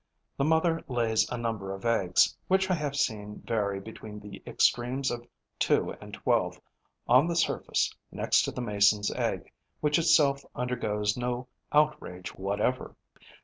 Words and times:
The 0.35 0.43
mother 0.45 0.83
lays 0.87 1.29
a 1.29 1.37
number 1.37 1.75
of 1.75 1.85
eggs, 1.85 2.35
which 2.47 2.71
I 2.71 2.73
have 2.73 2.95
seen 2.95 3.43
vary 3.45 3.79
between 3.79 4.19
the 4.19 4.41
extremes 4.47 5.11
of 5.11 5.27
two 5.59 5.91
and 6.01 6.11
twelve, 6.15 6.59
on 7.07 7.27
the 7.27 7.35
surface, 7.35 7.93
next 8.11 8.41
to 8.45 8.51
the 8.51 8.61
Mason's 8.61 9.11
egg, 9.11 9.51
which 9.79 9.99
itself 9.99 10.43
undergoes 10.55 11.15
no 11.17 11.47
outrage 11.71 12.29
whatever. 12.33 12.95